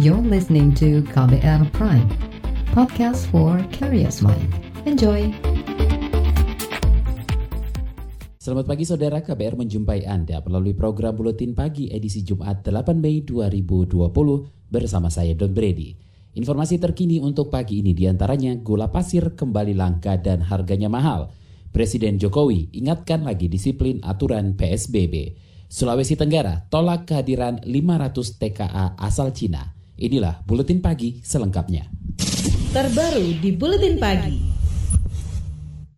[0.00, 2.08] You're listening to KBR Prime,
[2.72, 4.48] podcast for curious mind.
[4.88, 5.28] Enjoy!
[8.40, 14.72] Selamat pagi saudara, KBR menjumpai Anda melalui program Buletin Pagi edisi Jumat 8 Mei 2020
[14.72, 15.92] bersama saya Don Brady.
[16.40, 21.36] Informasi terkini untuk pagi ini di antaranya gula pasir kembali langka dan harganya mahal.
[21.68, 25.36] Presiden Jokowi ingatkan lagi disiplin aturan PSBB.
[25.68, 29.81] Sulawesi Tenggara tolak kehadiran 500 TKA asal Cina.
[30.02, 31.86] Inilah Buletin Pagi selengkapnya.
[32.74, 34.50] Terbaru di Buletin Pagi.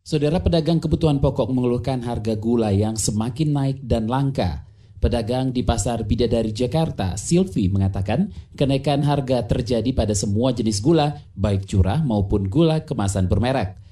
[0.04, 4.68] Saudara pedagang kebutuhan pokok mengeluhkan harga gula yang semakin naik dan langka.
[5.00, 11.64] Pedagang di Pasar Bidadari Jakarta, Silvi mengatakan kenaikan harga terjadi pada semua jenis gula, baik
[11.64, 13.83] curah maupun gula kemasan bermerek.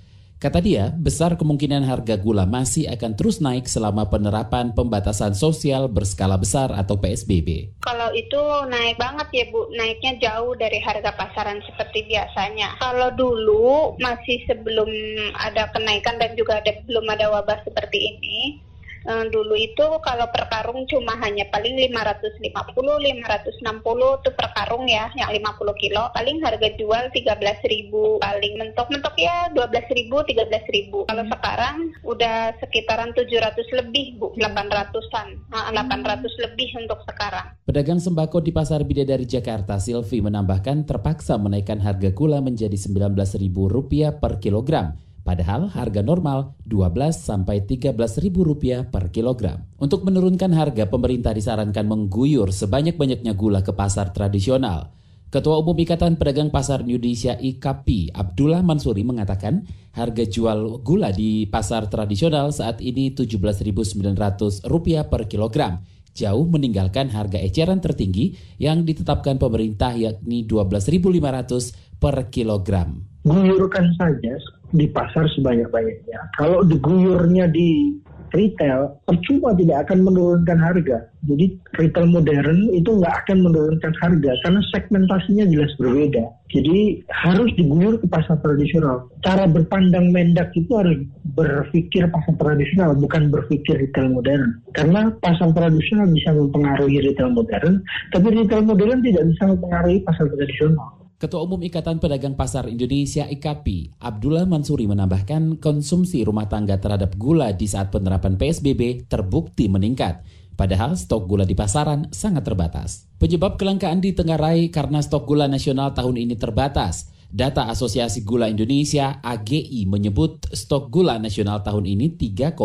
[0.43, 6.35] Kata dia, besar kemungkinan harga gula masih akan terus naik selama penerapan pembatasan sosial berskala
[6.35, 7.79] besar atau PSBB.
[7.87, 12.75] Kalau itu naik banget ya Bu, naiknya jauh dari harga pasaran seperti biasanya.
[12.83, 14.91] Kalau dulu masih sebelum
[15.39, 18.59] ada kenaikan dan juga ada, belum ada wabah seperti ini,
[19.09, 25.11] Uh, dulu itu kalau per karung cuma hanya paling 550, 560 tuh per karung ya,
[25.19, 26.13] yang 50 kilo.
[26.15, 31.09] Paling harga jual 13.000, paling mentok-mentok ya 12.000, 13.000.
[31.09, 35.29] Kalau sekarang udah sekitaran 700 lebih, Bu, 800-an.
[35.51, 37.55] Nah, 800 lebih untuk sekarang.
[37.67, 44.43] Pedagang sembako di Pasar Bidadari Jakarta, Silvi menambahkan terpaksa menaikkan harga gula menjadi Rp19.000 per
[44.43, 49.63] kilogram Padahal harga normal 12 sampai 13 ribu rupiah per kilogram.
[49.79, 54.91] Untuk menurunkan harga, pemerintah disarankan mengguyur sebanyak-banyaknya gula ke pasar tradisional.
[55.33, 59.65] Ketua Umum Ikatan Pedagang Pasar Indonesia IKP, Abdullah Mansuri mengatakan
[59.97, 64.61] harga jual gula di pasar tradisional saat ini Rp17.900
[65.09, 65.81] per kilogram,
[66.13, 73.01] jauh meninggalkan harga eceran tertinggi yang ditetapkan pemerintah yakni Rp12.500 per kilogram.
[73.25, 74.37] Guyurkan saja
[74.73, 76.19] di pasar sebanyak-banyaknya.
[76.41, 78.01] Kalau diguyurnya di
[78.33, 80.99] retail, percuma tidak akan menurunkan harga.
[81.29, 86.25] Jadi retail modern itu nggak akan menurunkan harga karena segmentasinya jelas berbeda.
[86.51, 89.09] Jadi harus diguyur ke pasar tradisional.
[89.25, 91.05] Cara berpandang Mendak itu harus
[91.37, 94.61] berpikir pasar tradisional, bukan berpikir retail modern.
[94.73, 101.02] Karena pasar tradisional bisa mempengaruhi retail modern, tapi retail modern tidak bisa mempengaruhi pasar tradisional.
[101.23, 107.55] Ketua Umum Ikatan Pedagang Pasar Indonesia IKAPI, Abdullah Mansuri menambahkan konsumsi rumah tangga terhadap gula
[107.55, 110.19] di saat penerapan PSBB terbukti meningkat.
[110.59, 113.07] Padahal stok gula di pasaran sangat terbatas.
[113.23, 117.15] Penyebab kelangkaan di Tenggarai karena stok gula nasional tahun ini terbatas.
[117.31, 122.59] Data Asosiasi Gula Indonesia AGI menyebut stok gula nasional tahun ini 3,13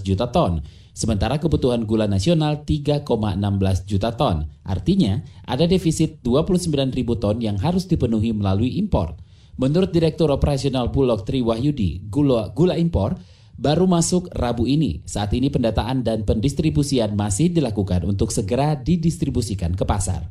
[0.00, 0.64] juta ton
[1.00, 3.08] Sementara kebutuhan gula nasional 3,16
[3.88, 4.52] juta ton.
[4.60, 9.16] Artinya, ada defisit 29 ribu ton yang harus dipenuhi melalui impor.
[9.56, 13.16] Menurut Direktur Operasional Bulog Tri Wahyudi, gula, gula impor
[13.56, 15.00] baru masuk Rabu ini.
[15.08, 20.28] Saat ini pendataan dan pendistribusian masih dilakukan untuk segera didistribusikan ke pasar.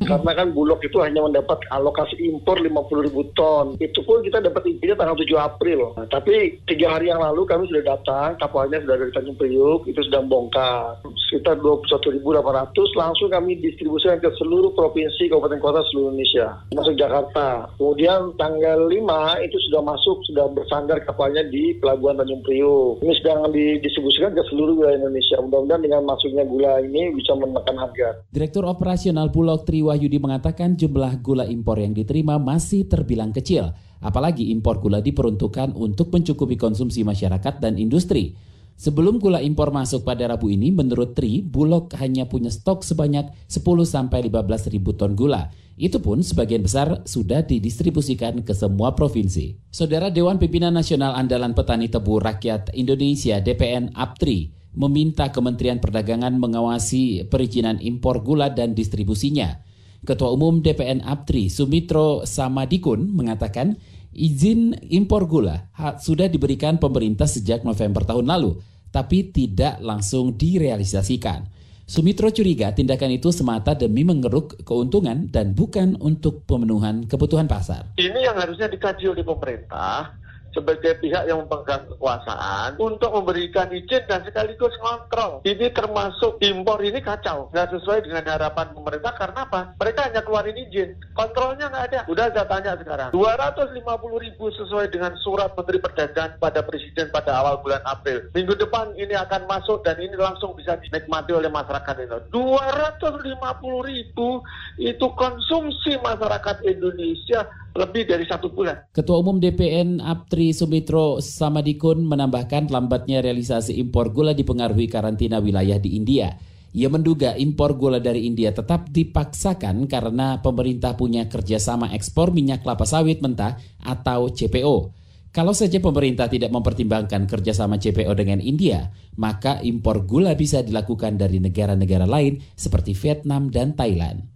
[0.00, 3.76] Karena kan Bulog itu hanya mendapat alokasi impor 50 ribu ton.
[3.76, 5.92] Itu pun kita dapat izinnya tanggal 7 April.
[5.92, 10.00] Nah, tapi tiga hari yang lalu kami sudah datang, kapalnya sudah dari Tanjung Priuk, itu
[10.08, 11.04] sedang bongkar.
[11.28, 16.58] Sekitar 21.800 langsung kami distribusikan ke seluruh provinsi, kabupaten kota seluruh Indonesia.
[16.72, 17.68] Masuk Jakarta.
[17.76, 23.04] Kemudian tanggal 5 itu sudah masuk, sudah bersandar kapalnya di Pelabuhan Tanjung Priuk.
[23.04, 25.36] Ini sedang didistribusikan ke seluruh wilayah Indonesia.
[25.44, 28.08] Mudah-mudahan dengan masuknya gula ini bisa menekan harga.
[28.32, 34.54] Direktur Operasional Bulog Triwa Wahyudi mengatakan jumlah gula impor yang diterima masih terbilang kecil, apalagi
[34.54, 38.38] impor gula diperuntukkan untuk mencukupi konsumsi masyarakat dan industri.
[38.80, 44.32] Sebelum gula impor masuk pada Rabu ini, menurut Tri, Bulog hanya punya stok sebanyak 10-15
[44.72, 45.52] ribu ton gula.
[45.76, 49.60] Itu pun sebagian besar sudah didistribusikan ke semua provinsi.
[49.68, 57.26] Saudara Dewan Pimpinan Nasional Andalan Petani Tebu Rakyat Indonesia DPN APTRI meminta Kementerian Perdagangan mengawasi
[57.26, 59.60] perizinan impor gula dan distribusinya.
[60.00, 63.76] Ketua Umum DPN APTRI Sumitro Samadikun mengatakan
[64.16, 65.68] izin impor gula
[66.00, 68.56] sudah diberikan pemerintah sejak November tahun lalu,
[68.88, 71.46] tapi tidak langsung direalisasikan.
[71.90, 77.90] Sumitro curiga tindakan itu semata demi mengeruk keuntungan dan bukan untuk pemenuhan kebutuhan pasar.
[77.98, 80.14] Ini yang harusnya dikaji oleh pemerintah
[80.50, 85.42] sebagai pihak yang memegang kekuasaan untuk memberikan izin dan sekaligus kontrol.
[85.46, 89.60] Ini termasuk impor ini kacau, nggak sesuai dengan harapan pemerintah karena apa?
[89.78, 92.00] Mereka hanya keluarin izin, kontrolnya nggak ada.
[92.10, 97.62] Udah saya tanya sekarang, 250 ribu sesuai dengan surat Menteri Perdagangan pada Presiden pada awal
[97.62, 98.30] bulan April.
[98.34, 102.18] Minggu depan ini akan masuk dan ini langsung bisa dinikmati oleh masyarakat itu.
[102.34, 104.42] 250 ribu
[104.78, 108.90] itu konsumsi masyarakat Indonesia lebih dari satu bulan.
[108.90, 115.94] Ketua Umum DPN Aptri Sumitro Samadikun menambahkan lambatnya realisasi impor gula dipengaruhi karantina wilayah di
[115.94, 116.34] India.
[116.70, 122.86] Ia menduga impor gula dari India tetap dipaksakan karena pemerintah punya kerjasama ekspor minyak kelapa
[122.86, 124.94] sawit mentah atau CPO.
[125.30, 131.38] Kalau saja pemerintah tidak mempertimbangkan kerjasama CPO dengan India, maka impor gula bisa dilakukan dari
[131.38, 134.29] negara-negara lain seperti Vietnam dan Thailand.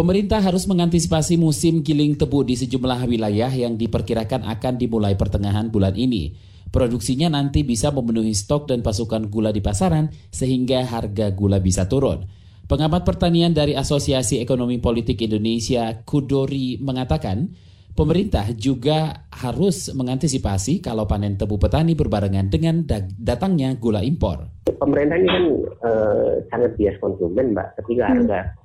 [0.00, 5.92] Pemerintah harus mengantisipasi musim giling tebu di sejumlah wilayah yang diperkirakan akan dimulai pertengahan bulan
[5.92, 6.32] ini.
[6.72, 12.24] Produksinya nanti bisa memenuhi stok dan pasukan gula di pasaran sehingga harga gula bisa turun.
[12.64, 17.52] Pengamat pertanian dari Asosiasi Ekonomi Politik Indonesia, Kudori, mengatakan,
[17.92, 22.88] pemerintah juga harus mengantisipasi kalau panen tebu petani berbarengan dengan
[23.20, 24.64] datangnya gula impor.
[24.64, 25.44] Pemerintah ini kan
[25.84, 27.84] uh, sangat bias konsumen, Mbak.
[27.84, 28.56] Ketika hmm.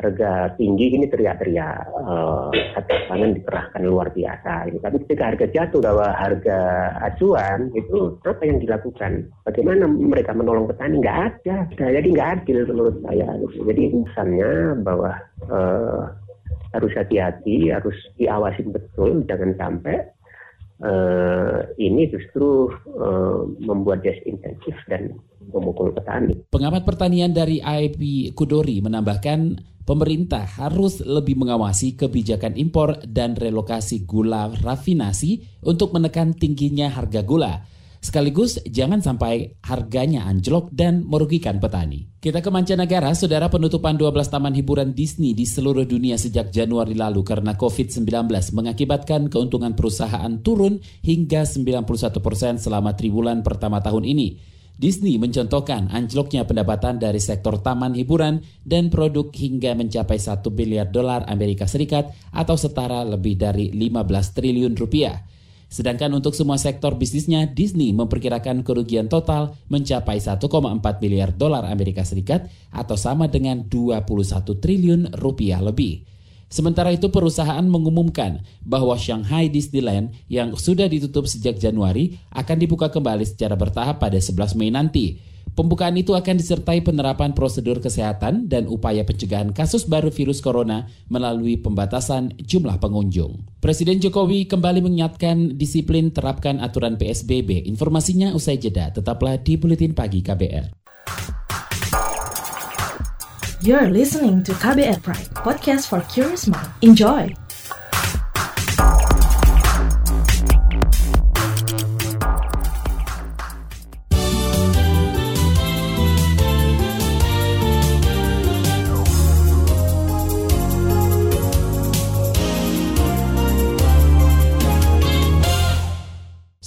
[0.00, 2.48] Harga tinggi ini teriak-teriak uh,
[3.12, 4.72] pangan dikerahkan luar biasa.
[4.72, 6.58] Ini tapi ketika harga jatuh bahwa harga
[7.04, 9.28] acuan itu apa yang dilakukan?
[9.44, 11.04] Bagaimana mereka menolong petani?
[11.04, 11.56] Nggak ada.
[11.76, 13.28] Jadi nggak adil menurut saya.
[13.44, 13.60] Gitu.
[13.68, 14.50] jadi misalnya
[14.80, 15.12] bahwa
[15.52, 16.08] uh,
[16.70, 20.06] harus hati-hati harus diawasi betul jangan sampai
[20.84, 25.16] uh, ini justru uh, membuat desinsentif dan
[25.50, 26.46] memukul petani.
[26.48, 34.52] Pengamat pertanian dari IP Kudori menambahkan pemerintah harus lebih mengawasi kebijakan impor dan relokasi gula
[34.62, 37.66] rafinasi untuk menekan tingginya harga gula.
[38.00, 42.08] Sekaligus jangan sampai harganya anjlok dan merugikan petani.
[42.16, 47.20] Kita ke mancanegara, saudara penutupan 12 taman hiburan Disney di seluruh dunia sejak Januari lalu
[47.20, 51.84] karena COVID-19 mengakibatkan keuntungan perusahaan turun hingga 91
[52.24, 54.40] persen selama triwulan pertama tahun ini.
[54.80, 61.28] Disney mencontohkan anjloknya pendapatan dari sektor taman hiburan dan produk hingga mencapai 1 miliar dolar
[61.28, 65.29] Amerika Serikat atau setara lebih dari 15 triliun rupiah.
[65.70, 70.42] Sedangkan untuk semua sektor bisnisnya, Disney memperkirakan kerugian total mencapai 1,4
[70.98, 74.02] miliar dolar Amerika Serikat atau sama dengan 21
[74.58, 76.02] triliun rupiah lebih.
[76.50, 83.22] Sementara itu perusahaan mengumumkan bahwa Shanghai Disneyland yang sudah ditutup sejak Januari akan dibuka kembali
[83.22, 85.29] secara bertahap pada 11 Mei nanti.
[85.58, 91.58] Pembukaan itu akan disertai penerapan prosedur kesehatan dan upaya pencegahan kasus baru virus corona melalui
[91.58, 93.42] pembatasan jumlah pengunjung.
[93.58, 97.66] Presiden Jokowi kembali mengingatkan disiplin terapkan aturan PSBB.
[97.66, 100.72] Informasinya usai jeda, tetaplah di Buletin Pagi KBR.
[103.60, 106.72] You're listening to KBR Pride, podcast for curious mind.
[106.80, 107.49] Enjoy!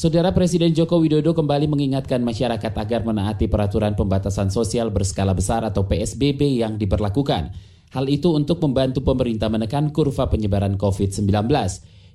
[0.04, 5.88] Saudara Presiden Joko Widodo kembali mengingatkan masyarakat agar menaati peraturan pembatasan sosial berskala besar atau
[5.88, 7.56] PSBB yang diberlakukan.
[7.96, 11.48] Hal itu untuk membantu pemerintah menekan kurva penyebaran COVID-19.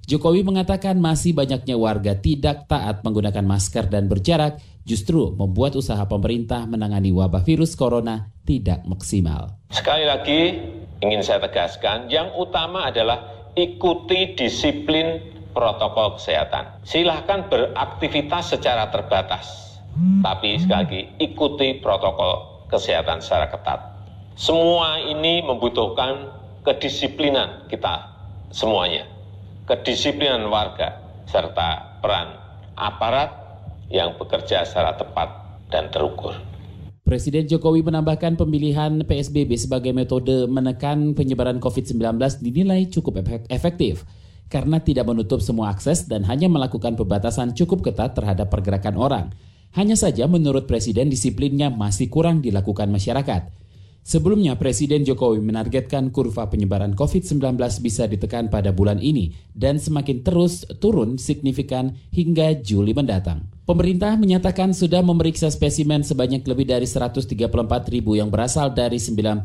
[0.04, 6.68] Jokowi mengatakan masih banyaknya warga tidak taat menggunakan masker dan berjarak, justru membuat usaha pemerintah
[6.68, 9.64] menangani wabah virus corona tidak maksimal.
[9.72, 10.60] Sekali lagi
[11.00, 16.82] ingin saya tegaskan, yang utama adalah ikuti disiplin protokol kesehatan.
[16.84, 19.78] Silahkan beraktivitas secara terbatas,
[20.22, 23.80] tapi sekali lagi ikuti protokol kesehatan secara ketat.
[24.38, 26.30] Semua ini membutuhkan
[26.62, 28.06] kedisiplinan kita
[28.54, 29.08] semuanya,
[29.66, 32.38] kedisiplinan warga, serta peran
[32.78, 33.34] aparat
[33.90, 35.28] yang bekerja secara tepat
[35.72, 36.36] dan terukur.
[37.08, 44.04] Presiden Jokowi menambahkan pemilihan PSBB sebagai metode menekan penyebaran COVID-19 dinilai cukup efektif
[44.48, 49.26] karena tidak menutup semua akses dan hanya melakukan pembatasan cukup ketat terhadap pergerakan orang.
[49.76, 53.52] Hanya saja menurut Presiden disiplinnya masih kurang dilakukan masyarakat.
[54.08, 60.64] Sebelumnya Presiden Jokowi menargetkan kurva penyebaran COVID-19 bisa ditekan pada bulan ini dan semakin terus
[60.80, 63.44] turun signifikan hingga Juli mendatang.
[63.68, 67.28] Pemerintah menyatakan sudah memeriksa spesimen sebanyak lebih dari 134
[67.92, 69.44] ribu yang berasal dari 96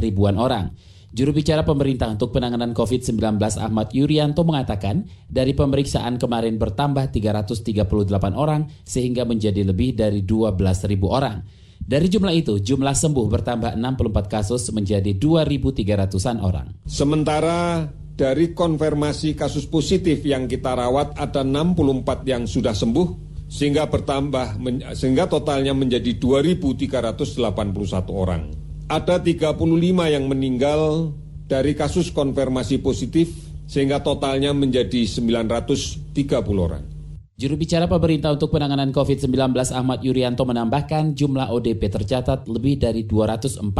[0.00, 0.72] ribuan orang.
[1.08, 7.88] Juru bicara pemerintah untuk penanganan COVID-19 Ahmad Yuryanto mengatakan dari pemeriksaan kemarin bertambah 338
[8.36, 11.40] orang sehingga menjadi lebih dari 12.000 orang.
[11.80, 16.84] Dari jumlah itu, jumlah sembuh bertambah 64 kasus menjadi 2.300-an orang.
[16.84, 23.08] Sementara dari konfirmasi kasus positif yang kita rawat ada 64 yang sudah sembuh
[23.48, 24.60] sehingga bertambah
[24.92, 29.52] sehingga totalnya menjadi 2.381 orang ada 35
[30.08, 31.12] yang meninggal
[31.44, 33.28] dari kasus konfirmasi positif
[33.68, 36.08] sehingga totalnya menjadi 930
[36.56, 36.84] orang.
[37.38, 43.70] Juru bicara pemerintah untuk penanganan COVID-19 Ahmad Yuryanto menambahkan jumlah ODP tercatat lebih dari 243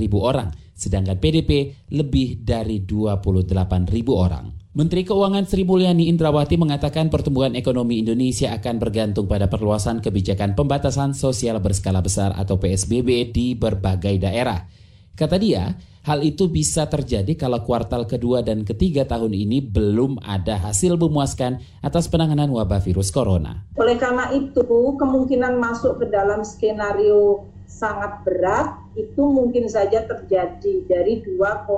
[0.00, 4.67] ribu orang, sedangkan PDP lebih dari 28 ribu orang.
[4.78, 11.18] Menteri Keuangan Sri Mulyani Indrawati mengatakan pertumbuhan ekonomi Indonesia akan bergantung pada perluasan kebijakan pembatasan
[11.18, 14.70] sosial berskala besar atau PSBB di berbagai daerah.
[15.18, 15.74] Kata dia,
[16.06, 21.60] Hal itu bisa terjadi kalau kuartal kedua dan ketiga tahun ini belum ada hasil memuaskan
[21.84, 23.68] atas penanganan wabah virus corona.
[23.76, 24.64] Oleh karena itu,
[24.96, 31.76] kemungkinan masuk ke dalam skenario sangat berat itu mungkin saja terjadi dari 2,3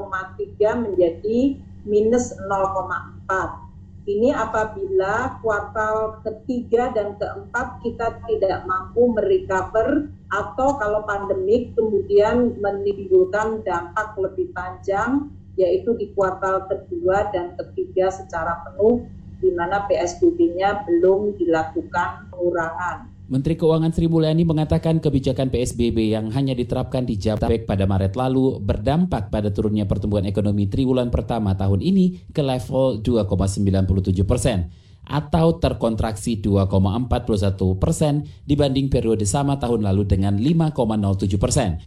[0.79, 3.71] menjadi minus 0,4
[4.09, 13.61] ini apabila kuartal ketiga dan keempat kita tidak mampu merecover atau kalau pandemik kemudian menimbulkan
[13.63, 15.29] dampak lebih panjang
[15.61, 19.05] yaitu di kuartal kedua dan ketiga secara penuh
[19.41, 23.09] di mana PSBB-nya belum dilakukan pengurangan.
[23.31, 28.59] Menteri Keuangan Sri Mulyani mengatakan kebijakan PSBB yang hanya diterapkan di Jabodetabek pada Maret lalu
[28.59, 34.75] berdampak pada turunnya pertumbuhan ekonomi triwulan pertama tahun ini ke level 2,97 persen
[35.07, 41.79] atau terkontraksi 2,41 persen dibanding periode sama tahun lalu dengan 5,07 persen.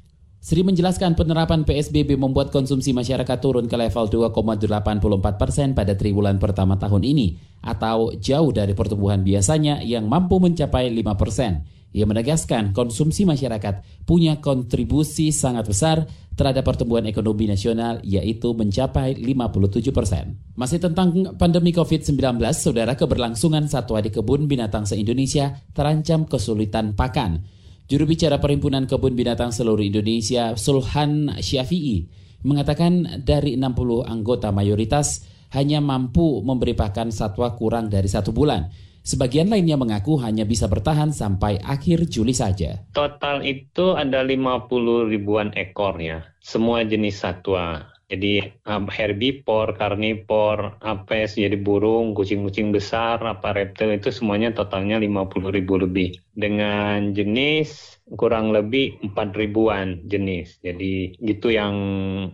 [0.43, 6.75] Sri menjelaskan penerapan PSBB membuat konsumsi masyarakat turun ke level 2,84 persen pada triwulan pertama
[6.75, 11.63] tahun ini, atau jauh dari pertumbuhan biasanya yang mampu mencapai 5 persen.
[11.95, 19.95] Ia menegaskan konsumsi masyarakat punya kontribusi sangat besar terhadap pertumbuhan ekonomi nasional yaitu mencapai 57
[19.95, 20.43] persen.
[20.59, 22.19] Masih tentang pandemi COVID-19,
[22.51, 27.62] saudara keberlangsungan satwa di kebun binatang se-Indonesia terancam kesulitan pakan.
[27.93, 32.09] Juru bicara Perhimpunan Kebun Binatang Seluruh Indonesia, Sulhan Syafi'i,
[32.41, 35.21] mengatakan dari 60 anggota mayoritas
[35.53, 38.73] hanya mampu memberi pakan satwa kurang dari satu bulan.
[39.05, 42.81] Sebagian lainnya mengaku hanya bisa bertahan sampai akhir Juli saja.
[42.97, 47.92] Total itu ada 50 ribuan ekor ya, semua jenis satwa.
[48.11, 55.49] Jadi um, herbivore, karnivor, apes, jadi burung, kucing-kucing besar, apa reptil itu semuanya totalnya 50
[55.49, 56.19] ribu lebih.
[56.35, 60.59] Dengan jenis kurang lebih 4 ribuan jenis.
[60.59, 61.75] Jadi gitu yang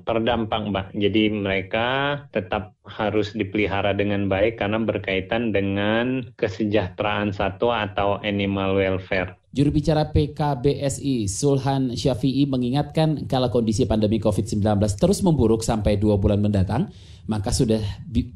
[0.03, 0.87] terdampak Mbak.
[0.97, 1.87] Jadi mereka
[2.33, 9.37] tetap harus dipelihara dengan baik karena berkaitan dengan kesejahteraan satwa atau animal welfare.
[9.49, 14.61] Juru bicara PKBSI Sulhan Syafi'i mengingatkan kalau kondisi pandemi COVID-19
[15.01, 16.93] terus memburuk sampai dua bulan mendatang,
[17.29, 17.77] maka sudah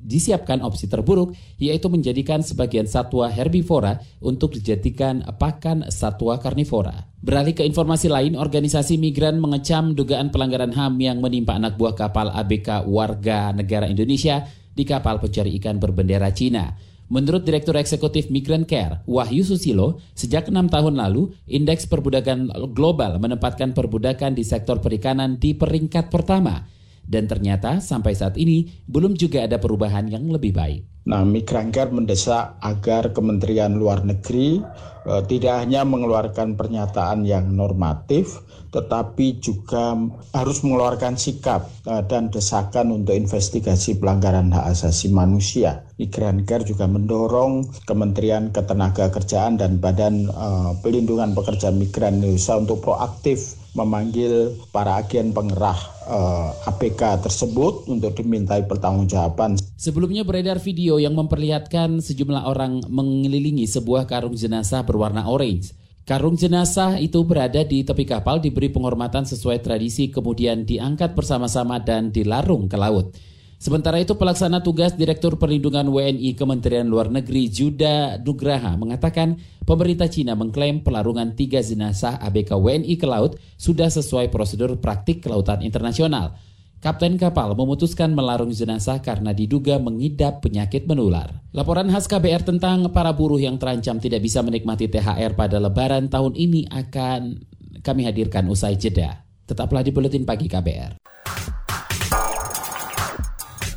[0.06, 7.10] disiapkan opsi terburuk yaitu menjadikan sebagian satwa herbivora untuk dijadikan pakan satwa karnivora.
[7.18, 12.30] Beralih ke informasi lain, organisasi migran mengecam dugaan pelanggaran HAM yang menimpa anak buah kapal
[12.30, 14.46] ABK warga negara Indonesia
[14.78, 16.78] di kapal pencari ikan berbendera Cina.
[17.10, 23.76] Menurut Direktur Eksekutif Migrant Care, Wahyu Susilo, sejak enam tahun lalu, indeks perbudakan global menempatkan
[23.76, 26.66] perbudakan di sektor perikanan di peringkat pertama.
[27.04, 30.94] Dan ternyata sampai saat ini belum juga ada perubahan yang lebih baik.
[31.04, 34.64] Nah, Migrant mendesak agar Kementerian Luar Negeri
[35.04, 38.40] eh, tidak hanya mengeluarkan pernyataan yang normatif,
[38.72, 40.00] tetapi juga
[40.32, 45.84] harus mengeluarkan sikap eh, dan desakan untuk investigasi pelanggaran hak asasi manusia.
[46.00, 54.54] Migran juga mendorong Kementerian Ketenagakerjaan dan Badan eh, Pelindungan Pekerja Migran Indonesia untuk proaktif memanggil
[54.70, 59.58] para agen pengerah eh, APK tersebut untuk dimintai pertanggungjawaban.
[59.78, 65.74] Sebelumnya beredar video yang memperlihatkan sejumlah orang mengelilingi sebuah karung jenazah berwarna orange.
[66.04, 72.12] Karung jenazah itu berada di tepi kapal diberi penghormatan sesuai tradisi kemudian diangkat bersama-sama dan
[72.12, 73.16] dilarung ke laut.
[73.64, 80.36] Sementara itu pelaksana tugas Direktur Perlindungan WNI Kementerian Luar Negeri Juda Nugraha mengatakan pemerintah Cina
[80.36, 86.36] mengklaim pelarungan tiga jenazah ABK WNI ke laut sudah sesuai prosedur praktik kelautan internasional.
[86.84, 91.32] Kapten kapal memutuskan melarung jenazah karena diduga mengidap penyakit menular.
[91.56, 96.36] Laporan khas KBR tentang para buruh yang terancam tidak bisa menikmati THR pada lebaran tahun
[96.36, 97.40] ini akan
[97.80, 99.24] kami hadirkan usai jeda.
[99.48, 101.03] Tetaplah di Buletin Pagi KBR.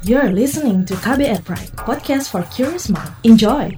[0.07, 3.11] You're listening to KBR Pride, podcast for curious mind.
[3.27, 3.75] Enjoy!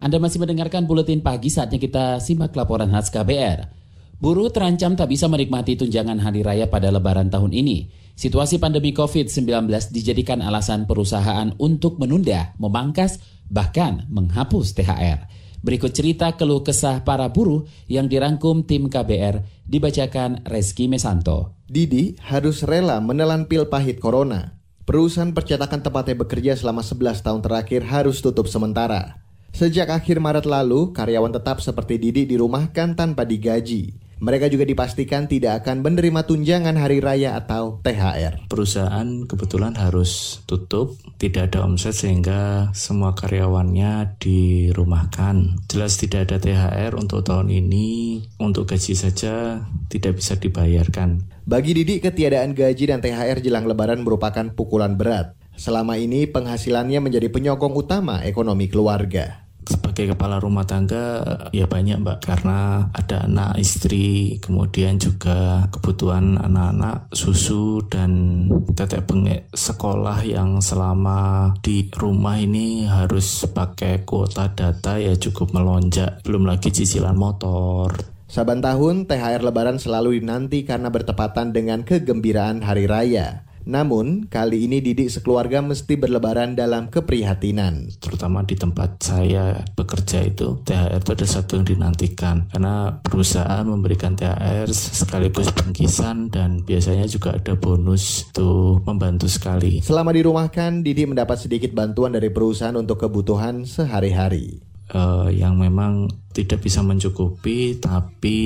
[0.00, 3.77] Anda masih mendengarkan buletin pagi saatnya kita simak laporan khas KBR.
[4.18, 7.86] Buruh terancam tak bisa menikmati tunjangan hari raya pada lebaran tahun ini.
[8.18, 15.22] Situasi pandemi COVID-19 dijadikan alasan perusahaan untuk menunda, memangkas, bahkan menghapus THR.
[15.62, 21.54] Berikut cerita keluh kesah para buruh yang dirangkum tim KBR dibacakan Reski Mesanto.
[21.70, 24.58] Didi harus rela menelan pil pahit corona.
[24.82, 29.22] Perusahaan percetakan tempatnya bekerja selama 11 tahun terakhir harus tutup sementara.
[29.54, 34.07] Sejak akhir Maret lalu, karyawan tetap seperti Didi dirumahkan tanpa digaji.
[34.18, 38.50] Mereka juga dipastikan tidak akan menerima tunjangan hari raya atau THR.
[38.50, 45.66] Perusahaan kebetulan harus tutup, tidak ada omset sehingga semua karyawannya dirumahkan.
[45.70, 51.22] Jelas tidak ada THR untuk tahun ini, untuk gaji saja tidak bisa dibayarkan.
[51.46, 55.38] Bagi Didi, ketiadaan gaji dan THR jelang lebaran merupakan pukulan berat.
[55.58, 61.20] Selama ini penghasilannya menjadi penyokong utama ekonomi keluarga sebagai kepala rumah tangga
[61.52, 62.24] ya banyak mbak.
[62.24, 71.52] Karena ada anak istri kemudian juga kebutuhan anak-anak susu dan tetek bengek sekolah yang selama
[71.60, 76.24] di rumah ini harus pakai kuota data ya cukup melonjak.
[76.24, 77.92] Belum lagi cicilan motor.
[78.28, 84.80] Saban tahun THR Lebaran selalu dinanti karena bertepatan dengan kegembiraan hari raya namun, kali ini
[84.80, 87.92] Didik sekeluarga mesti berlebaran dalam keprihatinan.
[88.00, 92.48] Terutama di tempat saya bekerja itu, THR itu ada satu yang dinantikan.
[92.48, 99.84] Karena perusahaan memberikan THR sekaligus bingkisan dan biasanya juga ada bonus itu membantu sekali.
[99.84, 104.64] Selama dirumahkan, Didi mendapat sedikit bantuan dari perusahaan untuk kebutuhan sehari-hari
[104.96, 108.38] uh, yang memang tidak bisa mencukupi tapi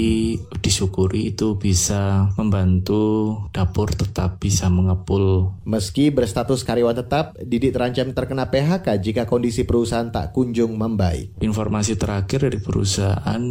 [0.62, 5.52] disyukuri itu bisa membantu dapur tetap bisa mengepul.
[5.68, 11.36] Meski berstatus karyawan tetap, Didi terancam terkena PHK jika kondisi perusahaan tak kunjung membaik.
[11.42, 13.42] Informasi terakhir dari perusahaan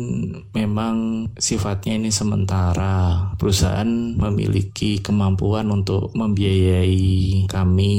[0.56, 3.32] memang sifatnya ini sementara.
[3.38, 7.94] Perusahaan memiliki kemampuan untuk membiayai kami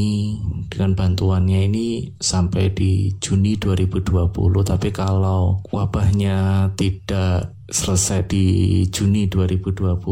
[0.72, 4.32] dengan bantuannya ini sampai di Juni 2020
[4.64, 6.31] tapi kalau wabahnya
[6.76, 8.44] tidak selesai di
[8.92, 10.02] Juni 2020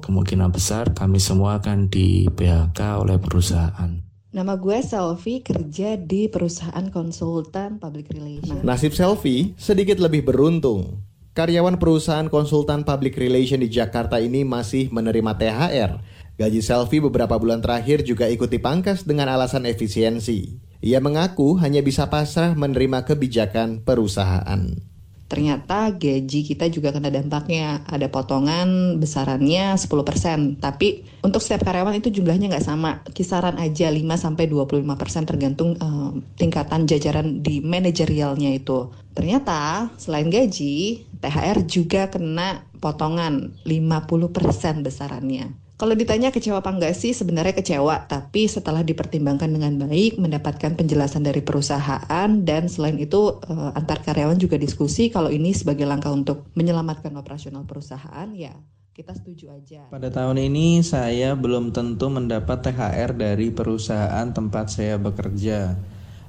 [0.00, 4.00] kemungkinan besar kami semua akan di PHK oleh perusahaan
[4.32, 8.64] Nama gue Selfie, kerja di perusahaan konsultan public relation.
[8.64, 11.04] Nasib Selfie sedikit lebih beruntung.
[11.36, 15.92] Karyawan perusahaan konsultan public relation di Jakarta ini masih menerima THR
[16.40, 20.58] Gaji Selfie beberapa bulan terakhir juga ikut dipangkas dengan alasan efisiensi.
[20.80, 24.91] Ia mengaku hanya bisa pasrah menerima kebijakan perusahaan
[25.32, 27.80] ternyata gaji kita juga kena dampaknya.
[27.88, 33.00] Ada potongan besarannya 10%, tapi untuk setiap karyawan itu jumlahnya nggak sama.
[33.16, 38.92] Kisaran aja 5-25% tergantung uh, tingkatan jajaran di manajerialnya itu.
[39.16, 45.61] Ternyata selain gaji, THR juga kena potongan 50% besarannya.
[45.82, 51.26] Kalau ditanya kecewa apa enggak sih, sebenarnya kecewa, tapi setelah dipertimbangkan dengan baik, mendapatkan penjelasan
[51.26, 56.46] dari perusahaan, dan selain itu eh, antar karyawan juga diskusi kalau ini sebagai langkah untuk
[56.54, 58.54] menyelamatkan operasional perusahaan, ya
[58.94, 59.90] kita setuju aja.
[59.90, 65.74] Pada tahun ini saya belum tentu mendapat THR dari perusahaan tempat saya bekerja.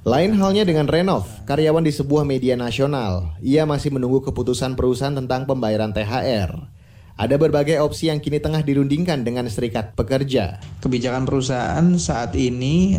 [0.02, 3.38] Lain halnya dengan Renov, karyawan di sebuah media nasional.
[3.38, 6.73] Ia masih menunggu keputusan perusahaan tentang pembayaran THR.
[7.14, 10.58] Ada berbagai opsi yang kini tengah dirundingkan dengan serikat pekerja.
[10.82, 12.98] Kebijakan perusahaan saat ini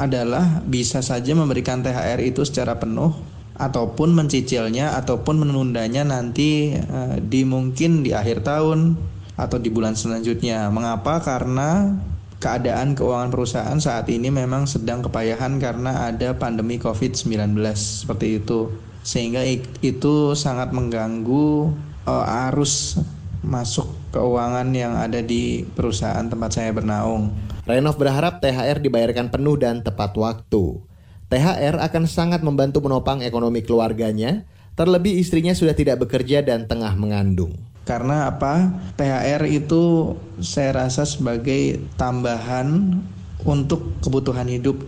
[0.00, 3.12] adalah bisa saja memberikan THR itu secara penuh
[3.54, 8.96] ataupun mencicilnya ataupun menundanya nanti uh, di mungkin di akhir tahun
[9.36, 10.72] atau di bulan selanjutnya.
[10.72, 11.20] Mengapa?
[11.20, 11.92] Karena
[12.40, 18.72] keadaan keuangan perusahaan saat ini memang sedang kepayahan karena ada pandemi Covid-19 seperti itu.
[19.04, 19.44] Sehingga
[19.84, 21.76] itu sangat mengganggu
[22.08, 23.04] uh, arus
[23.44, 27.30] masuk keuangan yang ada di perusahaan tempat saya bernaung.
[27.68, 30.80] Renov berharap THR dibayarkan penuh dan tepat waktu.
[31.28, 34.44] THR akan sangat membantu menopang ekonomi keluarganya,
[34.76, 37.56] terlebih istrinya sudah tidak bekerja dan tengah mengandung.
[37.84, 38.72] Karena apa?
[38.96, 43.00] THR itu saya rasa sebagai tambahan
[43.44, 44.80] untuk kebutuhan hidup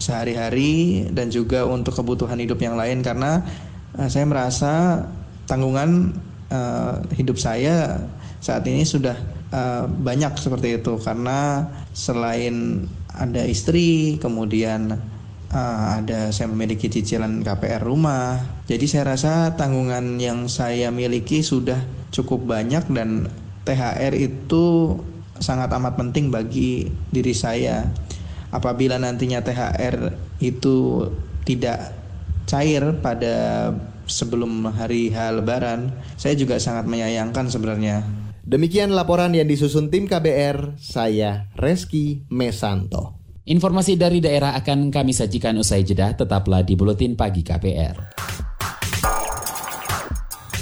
[0.00, 3.44] sehari-hari dan juga untuk kebutuhan hidup yang lain karena
[3.94, 5.04] uh, saya merasa
[5.44, 6.16] tanggungan
[6.50, 8.02] uh, hidup saya
[8.40, 9.16] saat ini sudah
[9.54, 14.96] uh, banyak seperti itu karena selain ada istri, kemudian
[15.50, 18.40] uh, ada saya memiliki cicilan KPR rumah.
[18.70, 21.78] Jadi saya rasa tanggungan yang saya miliki sudah
[22.10, 23.30] cukup banyak dan
[23.66, 24.96] THR itu
[25.38, 27.86] sangat amat penting bagi diri saya.
[28.50, 30.10] Apabila nantinya THR
[30.42, 31.06] itu
[31.46, 31.94] tidak
[32.50, 33.70] cair pada
[34.10, 38.02] sebelum hari H Lebaran, saya juga sangat menyayangkan sebenarnya.
[38.44, 43.22] Demikian laporan yang disusun tim KBR, saya Reski Mesanto.
[43.46, 47.96] Informasi dari daerah akan kami sajikan usai jeda, tetaplah di Buletin Pagi KBR.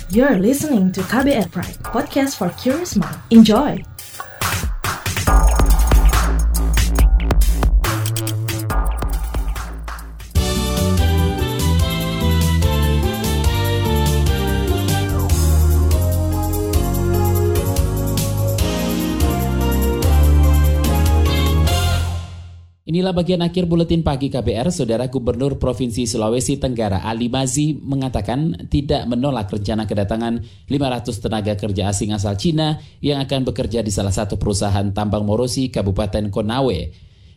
[0.08, 3.20] You're listening to KBR Pride, podcast for curious mind.
[3.28, 3.97] Enjoy!
[22.88, 29.04] Inilah bagian akhir buletin pagi KBR, Saudara Gubernur Provinsi Sulawesi Tenggara Ali Mazi mengatakan tidak
[29.04, 30.40] menolak rencana kedatangan
[30.72, 35.68] 500 tenaga kerja asing asal Cina yang akan bekerja di salah satu perusahaan tambang Morosi,
[35.68, 36.80] Kabupaten Konawe.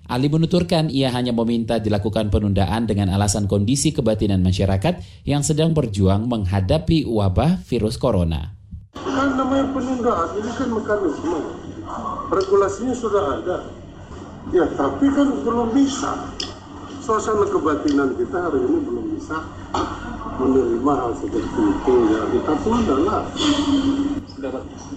[0.07, 6.31] Ali menuturkan ia hanya meminta dilakukan penundaan dengan alasan kondisi kebatinan masyarakat yang sedang berjuang
[6.31, 8.55] menghadapi wabah virus corona.
[8.95, 11.39] Kan namanya penundaan, ini kan mekanisme.
[12.31, 13.80] Regulasinya sudah ada
[14.49, 16.33] Ya, tapi kan belum bisa.
[17.05, 19.37] Suasana kebatinan kita hari ini belum bisa
[20.41, 21.95] menerima hal seperti itu.
[22.09, 23.21] Ya, kita pun adalah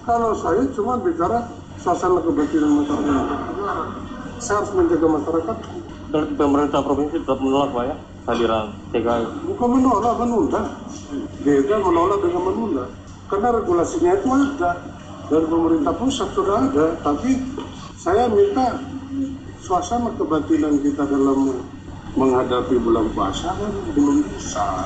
[0.01, 1.45] kalau saya cuma bicara
[1.77, 3.39] suasana kebatinan masyarakat.
[4.41, 5.57] Saya harus menjaga masyarakat.
[6.09, 9.25] Dan pemerintah provinsi tetap menolak Pak ya hadiran TKI?
[9.53, 10.61] Bukan menolak, menunda.
[11.45, 12.85] Beda menolak dengan menunda.
[13.29, 14.71] Karena regulasinya itu ada.
[15.25, 16.85] Dan pemerintah pusat sudah ada.
[17.01, 17.41] Tapi
[17.97, 18.77] saya minta
[19.65, 21.57] suasana kebatinan kita dalam
[22.13, 24.85] menghadapi bulan puasa kan belum bisa.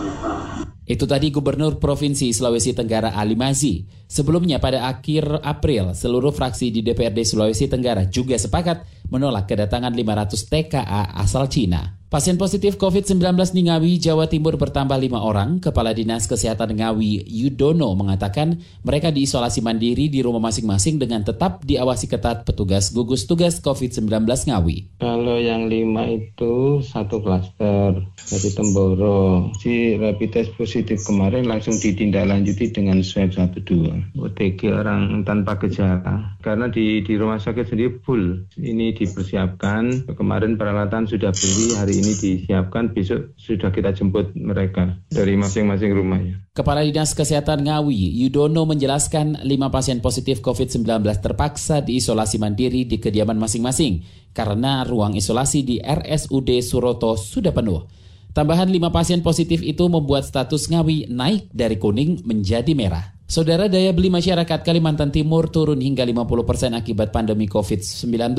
[0.90, 3.86] Itu tadi Gubernur Provinsi Sulawesi Tenggara Ali Mazi.
[4.10, 10.50] Sebelumnya pada akhir April, seluruh fraksi di DPRD Sulawesi Tenggara juga sepakat menolak kedatangan 500
[10.50, 11.99] TKA asal Cina.
[12.10, 13.22] Pasien positif COVID-19
[13.54, 15.62] di Ngawi, Jawa Timur bertambah lima orang.
[15.62, 22.10] Kepala Dinas Kesehatan Ngawi, Yudono, mengatakan mereka diisolasi mandiri di rumah masing-masing dengan tetap diawasi
[22.10, 24.98] ketat petugas gugus tugas COVID-19 Ngawi.
[24.98, 29.54] Kalau yang lima itu satu klaster dari Temboro.
[29.62, 34.18] Si rapid test positif kemarin langsung ditindaklanjuti dengan swab 12.
[34.18, 36.42] OTG orang tanpa gejala.
[36.42, 38.50] Karena di, di rumah sakit sendiri full.
[38.58, 40.10] Ini dipersiapkan.
[40.18, 46.40] Kemarin peralatan sudah beli, hari ini disiapkan, besok sudah kita jemput mereka dari masing-masing rumahnya.
[46.56, 53.36] Kepala Dinas Kesehatan Ngawi, Yudono menjelaskan lima pasien positif COVID-19 terpaksa diisolasi mandiri di kediaman
[53.36, 57.86] masing-masing karena ruang isolasi di RSUD Suroto sudah penuh.
[58.30, 63.20] Tambahan lima pasien positif itu membuat status Ngawi naik dari kuning menjadi merah.
[63.30, 68.34] Saudara daya beli masyarakat Kalimantan Timur turun hingga 50% persen akibat pandemi COVID-19.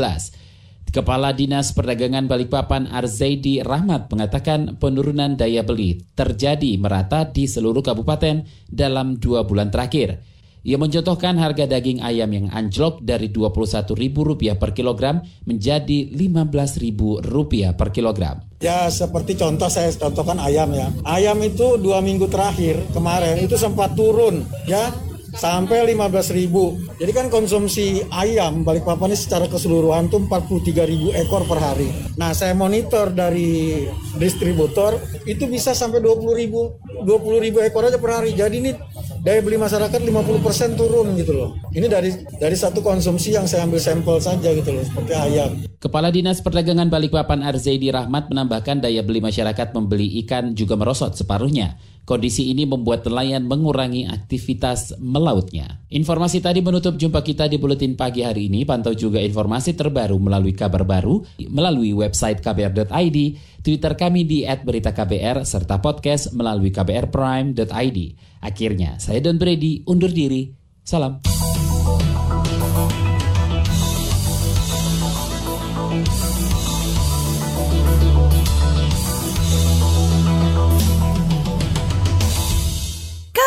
[0.91, 8.43] Kepala Dinas Perdagangan Balikpapan Arzaidi Rahmat mengatakan penurunan daya beli terjadi merata di seluruh kabupaten
[8.67, 10.19] dalam dua bulan terakhir.
[10.67, 18.37] Ia mencontohkan harga daging ayam yang anjlok dari Rp21.000 per kilogram menjadi Rp15.000 per kilogram.
[18.59, 20.91] Ya seperti contoh saya contohkan ayam ya.
[21.07, 24.91] Ayam itu dua minggu terakhir kemarin itu sempat turun ya
[25.35, 26.79] sampai 15 ribu.
[26.99, 31.91] Jadi kan konsumsi ayam Balikpapan ini secara keseluruhan tuh 43 ribu ekor per hari.
[32.19, 33.87] Nah saya monitor dari
[34.19, 38.35] distributor itu bisa sampai 20 ribu, 20 ribu ekor aja per hari.
[38.35, 38.71] Jadi ini
[39.21, 41.51] daya beli masyarakat 50% turun gitu loh.
[41.71, 45.51] Ini dari dari satu konsumsi yang saya ambil sampel saja gitu loh, seperti ayam.
[45.81, 51.81] Kepala Dinas Perdagangan Balikpapan Arzaidi Rahmat menambahkan daya beli masyarakat membeli ikan juga merosot separuhnya.
[52.05, 55.85] Kondisi ini membuat nelayan mengurangi aktivitas melautnya.
[55.93, 58.65] Informasi tadi menutup jumpa kita di Buletin Pagi hari ini.
[58.65, 61.21] Pantau juga informasi terbaru melalui kabar baru,
[61.53, 63.19] melalui website kbr.id,
[63.61, 67.99] Twitter kami di @beritaKBR, serta podcast melalui kbrprime.id.
[68.41, 70.49] Akhirnya, saya Don Brady undur diri.
[70.81, 71.40] Salam.